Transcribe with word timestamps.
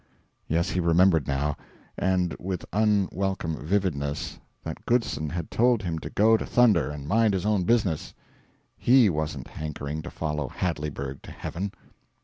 Yes, 0.47 0.71
he 0.71 0.79
remembered 0.79 1.27
now, 1.27 1.55
and 1.95 2.35
with 2.39 2.65
unwelcome 2.73 3.63
vividness, 3.63 4.39
that 4.63 4.83
Goodson 4.87 5.29
had 5.29 5.51
told 5.51 5.83
him 5.83 5.99
to 5.99 6.09
go 6.09 6.35
to 6.37 6.43
thunder 6.43 6.89
and 6.89 7.07
mind 7.07 7.35
his 7.35 7.45
own 7.45 7.65
business 7.65 8.11
HE 8.77 9.11
wasn't 9.11 9.47
hankering 9.47 10.01
to 10.01 10.09
follow 10.09 10.49
Hadleyburg 10.49 11.21
to 11.21 11.29
heaven! 11.31 11.71